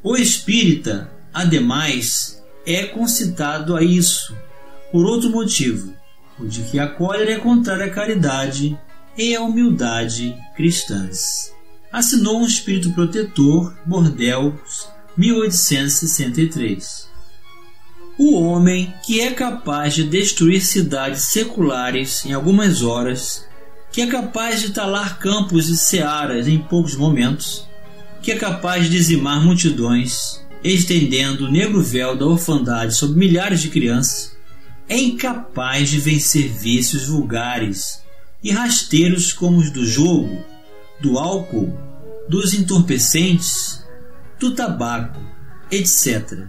O 0.00 0.16
espírita, 0.16 1.10
ademais, 1.34 2.40
é 2.64 2.84
concitado 2.84 3.74
a 3.74 3.82
isso 3.82 4.32
por 4.92 5.04
outro 5.04 5.28
motivo, 5.30 5.92
o 6.38 6.46
de 6.46 6.62
que 6.62 6.78
a 6.78 6.86
cólera 6.86 7.32
é 7.32 7.38
contrária 7.38 7.86
à 7.86 7.90
caridade 7.90 8.78
e 9.16 9.34
à 9.34 9.42
humildade 9.42 10.36
cristãs. 10.54 11.57
Assinou 11.90 12.40
um 12.40 12.46
espírito 12.46 12.92
protetor, 12.92 13.74
Bordeaux, 13.86 14.54
1863. 15.16 17.08
O 18.18 18.34
homem 18.42 18.92
que 19.06 19.20
é 19.20 19.30
capaz 19.30 19.94
de 19.94 20.04
destruir 20.04 20.60
cidades 20.60 21.22
seculares 21.22 22.26
em 22.26 22.34
algumas 22.34 22.82
horas, 22.82 23.46
que 23.90 24.02
é 24.02 24.06
capaz 24.06 24.60
de 24.60 24.70
talar 24.70 25.18
campos 25.18 25.70
e 25.70 25.78
searas 25.78 26.46
em 26.46 26.58
poucos 26.58 26.94
momentos, 26.94 27.66
que 28.22 28.32
é 28.32 28.36
capaz 28.36 28.84
de 28.84 28.90
dizimar 28.90 29.42
multidões, 29.42 30.44
estendendo 30.62 31.46
o 31.46 31.50
negro 31.50 31.82
véu 31.82 32.14
da 32.14 32.26
orfandade 32.26 32.94
sobre 32.94 33.18
milhares 33.18 33.62
de 33.62 33.70
crianças, 33.70 34.36
é 34.86 34.98
incapaz 34.98 35.88
de 35.88 35.98
vencer 35.98 36.48
vícios 36.48 37.06
vulgares 37.06 38.02
e 38.44 38.50
rasteiros 38.50 39.32
como 39.32 39.58
os 39.58 39.70
do 39.70 39.86
jogo, 39.86 40.44
do 41.00 41.18
álcool, 41.18 41.72
dos 42.28 42.54
entorpecentes, 42.54 43.84
do 44.38 44.54
tabaco, 44.54 45.20
etc. 45.70 46.46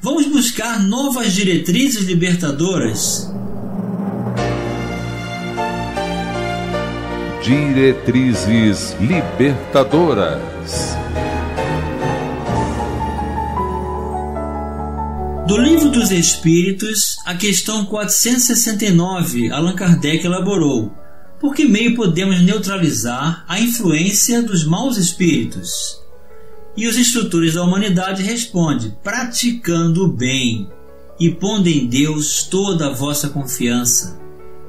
Vamos 0.00 0.26
buscar 0.26 0.80
novas 0.80 1.32
diretrizes 1.32 2.04
libertadoras? 2.04 3.32
Diretrizes 7.42 8.94
libertadoras. 9.00 10.96
Do 15.48 15.56
Livro 15.56 15.88
dos 15.88 16.10
Espíritos, 16.10 17.16
a 17.24 17.34
questão 17.34 17.86
469, 17.86 19.50
Allan 19.50 19.74
Kardec 19.74 20.26
elaborou: 20.26 20.92
Por 21.40 21.54
que 21.54 21.64
meio 21.64 21.94
podemos 21.94 22.40
neutralizar 22.40 23.44
a 23.48 23.60
influência 23.60 24.42
dos 24.42 24.64
maus 24.64 24.96
espíritos? 24.96 26.02
E 26.76 26.86
os 26.88 26.96
instrutores 26.96 27.54
da 27.54 27.62
humanidade 27.62 28.22
respondem: 28.22 28.92
praticando 29.02 30.04
o 30.04 30.12
bem. 30.12 30.68
e 31.20 31.32
pondo 31.32 31.68
em 31.68 31.86
Deus 31.88 32.44
toda 32.44 32.86
a 32.86 32.94
vossa 32.94 33.28
confiança, 33.28 34.20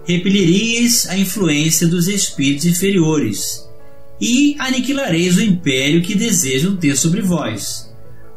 repeliríeis 0.03 1.07
a 1.07 1.15
influência 1.15 1.87
dos 1.87 2.07
espíritos 2.07 2.65
inferiores 2.65 3.69
e 4.19 4.55
aniquilareis 4.57 5.37
o 5.37 5.43
império 5.43 6.01
que 6.01 6.15
desejam 6.15 6.75
ter 6.75 6.97
sobre 6.97 7.21
vós. 7.21 7.93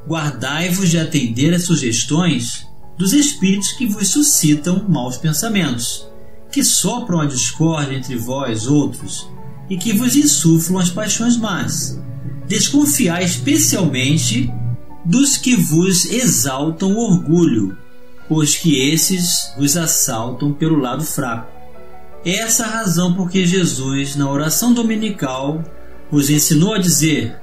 Guardai-vos 0.06 0.90
de 0.90 0.98
atender 0.98 1.54
às 1.54 1.62
sugestões 1.62 2.66
dos 2.98 3.14
espíritos 3.14 3.72
que 3.72 3.86
vos 3.86 4.08
suscitam 4.08 4.86
maus 4.88 5.16
pensamentos, 5.16 6.06
que 6.52 6.62
sopram 6.62 7.20
a 7.20 7.26
discórdia 7.26 7.96
entre 7.96 8.14
vós 8.16 8.66
outros 8.66 9.28
e 9.68 9.76
que 9.76 9.92
vos 9.92 10.14
insuflam 10.14 10.78
as 10.78 10.90
paixões 10.90 11.36
más. 11.36 11.98
Desconfiai 12.46 13.24
especialmente 13.24 14.52
dos 15.04 15.36
que 15.36 15.56
vos 15.56 16.04
exaltam 16.04 16.96
orgulho, 16.96 17.76
pois 18.28 18.54
que 18.54 18.90
esses 18.90 19.52
vos 19.56 19.76
assaltam 19.76 20.52
pelo 20.52 20.78
lado 20.78 21.02
fraco. 21.02 21.50
Essa 22.24 22.64
é 22.64 22.66
a 22.66 22.70
razão 22.70 23.14
por 23.14 23.30
que 23.30 23.44
Jesus, 23.44 24.14
na 24.14 24.30
oração 24.30 24.72
dominical, 24.72 25.64
vos 26.10 26.30
ensinou 26.30 26.74
a 26.74 26.78
dizer: 26.78 27.36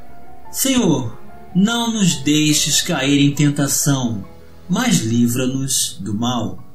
Senhor, 0.52 1.18
não 1.54 1.92
nos 1.92 2.16
deixes 2.18 2.82
cair 2.82 3.20
em 3.20 3.34
tentação, 3.34 4.24
mas 4.70 5.00
livra-nos 5.00 5.98
do 6.00 6.14
mal. 6.14 6.69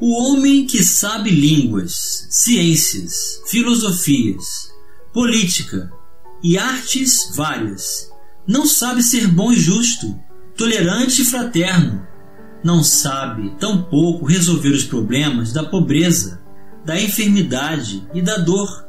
O 0.00 0.12
homem 0.12 0.64
que 0.64 0.84
sabe 0.84 1.28
línguas, 1.28 2.28
ciências, 2.30 3.42
filosofias, 3.48 4.72
política 5.12 5.90
e 6.40 6.56
artes 6.56 7.32
várias, 7.34 8.08
não 8.46 8.64
sabe 8.64 9.02
ser 9.02 9.26
bom 9.26 9.52
e 9.52 9.56
justo, 9.56 10.16
tolerante 10.56 11.22
e 11.22 11.24
fraterno, 11.24 12.06
não 12.62 12.84
sabe 12.84 13.50
tampouco 13.58 14.24
resolver 14.24 14.70
os 14.70 14.84
problemas 14.84 15.52
da 15.52 15.64
pobreza, 15.64 16.40
da 16.84 17.00
enfermidade 17.00 18.06
e 18.14 18.22
da 18.22 18.36
dor. 18.36 18.86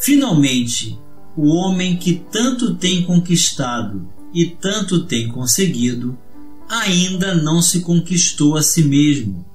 Finalmente, 0.00 1.00
o 1.34 1.48
homem 1.48 1.96
que 1.96 2.22
tanto 2.30 2.74
tem 2.74 3.02
conquistado 3.04 4.06
e 4.34 4.44
tanto 4.44 5.04
tem 5.04 5.28
conseguido, 5.28 6.18
ainda 6.68 7.34
não 7.34 7.62
se 7.62 7.80
conquistou 7.80 8.54
a 8.54 8.62
si 8.62 8.84
mesmo, 8.84 9.46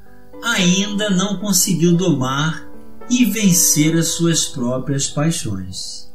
ainda 0.44 1.10
não 1.10 1.38
conseguiu 1.38 1.96
domar 1.96 2.68
e 3.10 3.26
vencer 3.26 3.96
as 3.98 4.10
suas 4.10 4.46
próprias 4.46 5.08
paixões. 5.08 6.10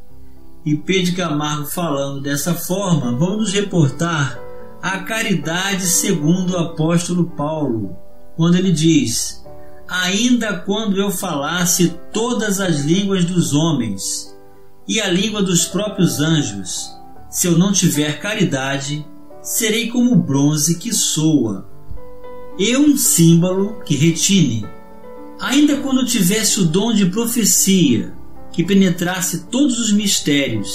E 0.65 0.75
Pedro 0.75 1.15
Camargo 1.15 1.65
falando 1.67 2.21
dessa 2.21 2.53
forma, 2.53 3.11
vamos 3.17 3.37
nos 3.37 3.53
reportar 3.53 4.39
a 4.81 4.99
caridade 4.99 5.85
segundo 5.85 6.53
o 6.53 6.57
apóstolo 6.57 7.25
Paulo, 7.25 7.95
quando 8.35 8.55
ele 8.55 8.71
diz: 8.71 9.43
Ainda 9.87 10.57
quando 10.57 10.99
eu 10.99 11.09
falasse 11.09 11.97
todas 12.11 12.59
as 12.59 12.81
línguas 12.81 13.25
dos 13.25 13.53
homens 13.53 14.35
e 14.87 14.99
a 14.99 15.09
língua 15.09 15.41
dos 15.41 15.65
próprios 15.65 16.19
anjos, 16.19 16.89
se 17.29 17.47
eu 17.47 17.57
não 17.57 17.71
tiver 17.71 18.19
caridade, 18.19 19.05
serei 19.41 19.87
como 19.89 20.15
bronze 20.15 20.77
que 20.77 20.93
soa, 20.93 21.69
e 22.57 22.75
um 22.75 22.97
símbolo 22.97 23.81
que 23.85 23.95
retine. 23.95 24.65
Ainda 25.39 25.77
quando 25.77 26.05
tivesse 26.05 26.59
o 26.59 26.65
dom 26.65 26.93
de 26.93 27.05
profecia, 27.05 28.13
que 28.51 28.63
penetrasse 28.63 29.45
todos 29.51 29.77
os 29.77 29.91
mistérios 29.91 30.71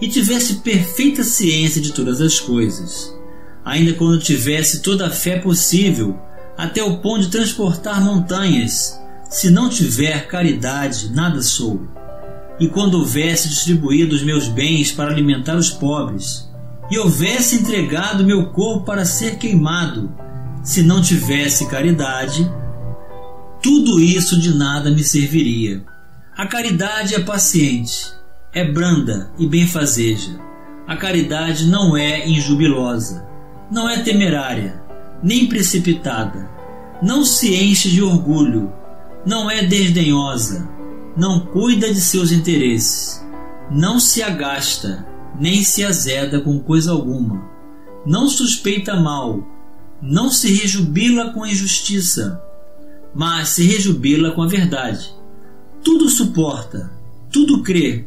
e 0.00 0.08
tivesse 0.08 0.56
perfeita 0.56 1.24
ciência 1.24 1.80
de 1.80 1.92
todas 1.92 2.20
as 2.20 2.38
coisas, 2.38 3.14
ainda 3.64 3.94
quando 3.94 4.18
tivesse 4.18 4.82
toda 4.82 5.06
a 5.06 5.10
fé 5.10 5.38
possível, 5.38 6.18
até 6.56 6.82
o 6.82 6.98
ponto 6.98 7.22
de 7.22 7.30
transportar 7.30 8.04
montanhas, 8.04 9.00
se 9.30 9.50
não 9.50 9.68
tiver 9.68 10.28
caridade, 10.28 11.10
nada 11.12 11.40
sou. 11.40 11.88
E 12.60 12.68
quando 12.68 12.98
houvesse 12.98 13.48
distribuído 13.48 14.14
os 14.14 14.22
meus 14.22 14.46
bens 14.46 14.92
para 14.92 15.10
alimentar 15.10 15.56
os 15.56 15.70
pobres, 15.70 16.48
e 16.90 16.98
houvesse 16.98 17.56
entregado 17.56 18.24
meu 18.24 18.50
corpo 18.50 18.84
para 18.84 19.04
ser 19.04 19.38
queimado, 19.38 20.12
se 20.64 20.82
não 20.82 21.00
tivesse 21.00 21.68
caridade, 21.68 22.50
tudo 23.62 24.00
isso 24.00 24.40
de 24.40 24.52
nada 24.52 24.90
me 24.90 25.04
serviria. 25.04 25.84
A 26.36 26.46
caridade 26.48 27.14
é 27.14 27.20
paciente, 27.20 28.12
é 28.52 28.64
branda 28.64 29.30
e 29.38 29.46
benfazeja. 29.46 30.40
A 30.88 30.96
caridade 30.96 31.66
não 31.66 31.96
é 31.96 32.28
injubilosa 32.28 33.24
não 33.70 33.88
é 33.88 34.02
temerária, 34.02 34.80
nem 35.22 35.46
precipitada, 35.46 36.48
não 37.02 37.24
se 37.24 37.54
enche 37.54 37.90
de 37.90 38.02
orgulho, 38.02 38.72
não 39.26 39.50
é 39.50 39.64
desdenhosa, 39.64 40.68
não 41.16 41.40
cuida 41.40 41.92
de 41.92 42.00
seus 42.00 42.30
interesses, 42.30 43.24
não 43.70 43.98
se 43.98 44.22
agasta, 44.22 45.06
nem 45.38 45.62
se 45.62 45.84
azeda 45.84 46.40
com 46.40 46.58
coisa 46.58 46.92
alguma, 46.92 47.42
não 48.06 48.28
suspeita 48.28 48.94
mal, 48.94 49.42
não 50.04 50.30
se 50.30 50.52
rejubila 50.52 51.32
com 51.32 51.42
a 51.42 51.48
injustiça, 51.48 52.40
mas 53.14 53.50
se 53.50 53.64
rejubila 53.64 54.32
com 54.32 54.42
a 54.42 54.46
verdade. 54.46 55.14
Tudo 55.82 56.08
suporta, 56.08 56.90
tudo 57.32 57.62
crê, 57.62 58.04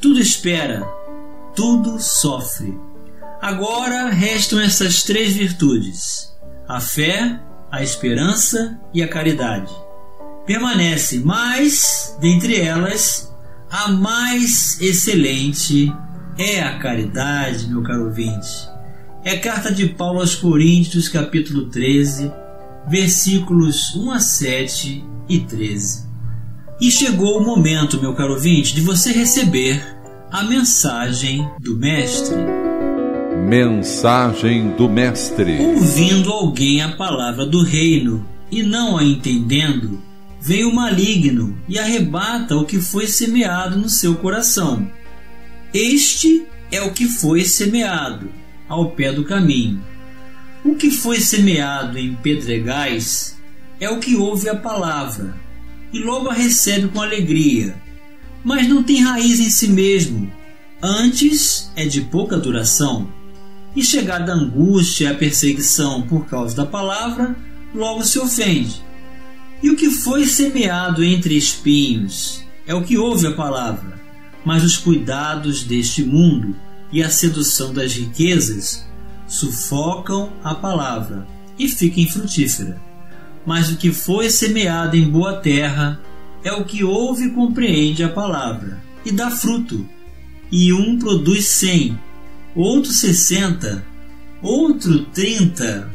tudo 0.00 0.20
espera, 0.20 0.86
tudo 1.54 1.98
sofre. 2.00 2.78
Agora 3.42 4.10
restam 4.10 4.60
essas 4.60 5.02
três 5.02 5.34
virtudes: 5.34 6.32
a 6.68 6.80
fé, 6.80 7.40
a 7.70 7.82
esperança 7.82 8.78
e 8.92 9.02
a 9.02 9.08
caridade. 9.08 9.72
Permanece, 10.46 11.18
mas, 11.18 12.16
dentre 12.20 12.60
elas, 12.60 13.34
a 13.70 13.88
mais 13.88 14.80
excelente 14.80 15.92
é 16.38 16.60
a 16.62 16.78
caridade, 16.78 17.66
meu 17.66 17.82
caro 17.82 18.04
ouvinte. 18.04 18.73
É 19.24 19.38
carta 19.38 19.72
de 19.72 19.88
Paulo 19.88 20.20
aos 20.20 20.34
Coríntios, 20.34 21.08
capítulo 21.08 21.70
13, 21.70 22.30
versículos 22.86 23.94
1 23.94 24.10
a 24.10 24.20
7 24.20 25.02
e 25.26 25.40
13. 25.40 26.04
E 26.78 26.90
chegou 26.90 27.38
o 27.38 27.42
momento, 27.42 27.98
meu 27.98 28.12
caro 28.12 28.34
ouvinte, 28.34 28.74
de 28.74 28.82
você 28.82 29.12
receber 29.12 29.82
a 30.30 30.42
mensagem 30.42 31.48
do 31.58 31.74
Mestre. 31.74 32.36
Mensagem 33.48 34.76
do 34.76 34.90
Mestre: 34.90 35.58
Ouvindo 35.58 36.30
alguém 36.30 36.82
a 36.82 36.94
palavra 36.94 37.46
do 37.46 37.64
reino 37.64 38.28
e 38.50 38.62
não 38.62 38.98
a 38.98 39.02
entendendo, 39.02 40.02
vem 40.38 40.66
o 40.66 40.74
maligno 40.74 41.56
e 41.66 41.78
arrebata 41.78 42.58
o 42.58 42.66
que 42.66 42.78
foi 42.78 43.06
semeado 43.06 43.78
no 43.78 43.88
seu 43.88 44.16
coração. 44.16 44.86
Este 45.72 46.46
é 46.70 46.82
o 46.82 46.92
que 46.92 47.06
foi 47.06 47.42
semeado 47.46 48.43
ao 48.68 48.90
pé 48.90 49.12
do 49.12 49.24
caminho. 49.24 49.84
O 50.64 50.74
que 50.74 50.90
foi 50.90 51.20
semeado 51.20 51.98
em 51.98 52.14
pedregais 52.14 53.38
é 53.80 53.90
o 53.90 54.00
que 54.00 54.16
ouve 54.16 54.48
a 54.48 54.56
palavra 54.56 55.34
e 55.92 55.98
logo 56.00 56.28
a 56.28 56.34
recebe 56.34 56.88
com 56.88 57.00
alegria, 57.00 57.74
mas 58.42 58.68
não 58.68 58.82
tem 58.82 59.02
raiz 59.02 59.40
em 59.40 59.50
si 59.50 59.68
mesmo, 59.68 60.32
antes 60.82 61.70
é 61.76 61.86
de 61.86 62.00
pouca 62.00 62.36
duração 62.36 63.08
e 63.76 63.82
chegada 63.82 64.32
a 64.32 64.36
angústia 64.36 65.04
e 65.04 65.06
a 65.08 65.14
perseguição 65.14 66.02
por 66.02 66.26
causa 66.26 66.56
da 66.56 66.66
palavra, 66.66 67.36
logo 67.74 68.04
se 68.04 68.18
ofende. 68.18 68.82
E 69.62 69.70
o 69.70 69.76
que 69.76 69.90
foi 69.90 70.26
semeado 70.26 71.02
entre 71.02 71.36
espinhos 71.36 72.44
é 72.66 72.74
o 72.74 72.82
que 72.82 72.96
ouve 72.96 73.26
a 73.26 73.32
palavra, 73.32 74.00
mas 74.44 74.62
os 74.62 74.76
cuidados 74.76 75.64
deste 75.64 76.04
mundo 76.04 76.54
e 76.94 77.02
a 77.02 77.10
sedução 77.10 77.74
das 77.74 77.92
riquezas 77.92 78.86
sufocam 79.26 80.32
a 80.44 80.54
palavra 80.54 81.26
e 81.58 81.68
fica 81.68 82.00
infrutífera. 82.00 82.80
Mas 83.44 83.68
o 83.68 83.76
que 83.76 83.92
foi 83.92 84.30
semeado 84.30 84.96
em 84.96 85.10
boa 85.10 85.38
terra 85.38 86.00
é 86.44 86.52
o 86.52 86.64
que 86.64 86.84
ouve 86.84 87.24
e 87.24 87.30
compreende 87.30 88.04
a 88.04 88.08
palavra 88.08 88.80
e 89.04 89.10
dá 89.10 89.28
fruto, 89.28 89.86
e 90.52 90.72
um 90.72 90.96
produz 90.96 91.46
cem, 91.46 91.98
outro 92.54 92.92
60, 92.92 93.84
outro 94.40 95.04
30. 95.06 95.92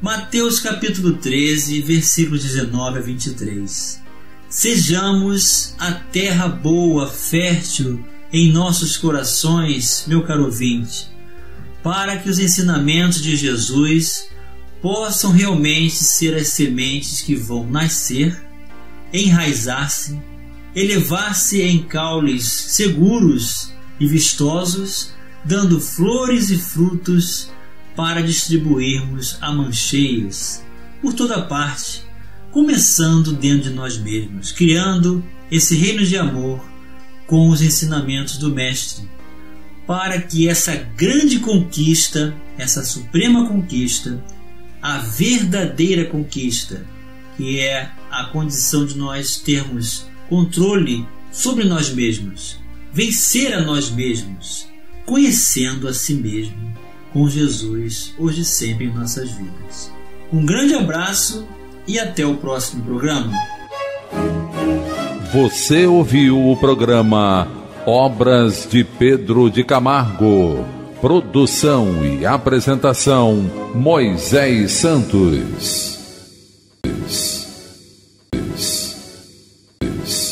Mateus 0.00 0.58
capítulo 0.60 1.12
13, 1.18 1.82
versículos 1.82 2.42
19 2.42 2.98
a 2.98 3.02
23. 3.02 4.00
Sejamos 4.48 5.74
a 5.78 5.92
terra 5.92 6.48
boa, 6.48 7.06
fértil 7.06 8.02
em 8.32 8.50
nossos 8.50 8.96
corações, 8.96 10.04
meu 10.06 10.22
caro 10.22 10.44
ouvinte, 10.44 11.08
para 11.82 12.16
que 12.16 12.30
os 12.30 12.38
ensinamentos 12.38 13.20
de 13.20 13.36
Jesus 13.36 14.28
possam 14.80 15.30
realmente 15.30 15.94
ser 15.94 16.34
as 16.34 16.48
sementes 16.48 17.20
que 17.20 17.34
vão 17.34 17.68
nascer, 17.68 18.40
enraizar-se, 19.12 20.18
elevar-se 20.74 21.60
em 21.60 21.82
caules 21.82 22.44
seguros 22.44 23.72
e 24.00 24.06
vistosos 24.06 25.12
dando 25.44 25.80
flores 25.80 26.50
e 26.50 26.58
frutos 26.58 27.50
para 27.96 28.22
distribuirmos 28.22 29.36
a 29.40 29.52
mancheios 29.52 30.62
por 31.00 31.12
toda 31.14 31.42
parte, 31.42 32.04
começando 32.52 33.32
dentro 33.32 33.70
de 33.70 33.74
nós 33.74 33.98
mesmos, 33.98 34.52
criando 34.52 35.24
esse 35.50 35.76
reino 35.76 36.04
de 36.04 36.16
amor 36.16 36.64
com 37.32 37.48
os 37.48 37.62
ensinamentos 37.62 38.36
do 38.36 38.50
Mestre, 38.50 39.08
para 39.86 40.20
que 40.20 40.50
essa 40.50 40.76
grande 40.76 41.38
conquista, 41.38 42.36
essa 42.58 42.84
suprema 42.84 43.48
conquista, 43.48 44.22
a 44.82 44.98
verdadeira 44.98 46.04
conquista, 46.04 46.84
que 47.34 47.58
é 47.58 47.90
a 48.10 48.24
condição 48.24 48.84
de 48.84 48.98
nós 48.98 49.38
termos 49.38 50.06
controle 50.28 51.08
sobre 51.30 51.64
nós 51.64 51.88
mesmos, 51.88 52.60
vencer 52.92 53.54
a 53.54 53.62
nós 53.62 53.88
mesmos, 53.88 54.68
conhecendo 55.06 55.88
a 55.88 55.94
si 55.94 56.12
mesmo 56.12 56.76
com 57.14 57.30
Jesus 57.30 58.12
hoje 58.18 58.42
e 58.42 58.44
sempre 58.44 58.84
em 58.84 58.92
nossas 58.92 59.30
vidas. 59.30 59.90
Um 60.30 60.44
grande 60.44 60.74
abraço 60.74 61.48
e 61.88 61.98
até 61.98 62.26
o 62.26 62.36
próximo 62.36 62.84
programa. 62.84 63.32
Você 65.32 65.86
ouviu 65.86 66.50
o 66.50 66.54
programa 66.58 67.48
Obras 67.86 68.68
de 68.70 68.84
Pedro 68.84 69.48
de 69.48 69.64
Camargo. 69.64 70.62
Produção 71.00 72.04
e 72.04 72.26
apresentação 72.26 73.50
Moisés 73.74 74.72
Santos. 74.72 75.92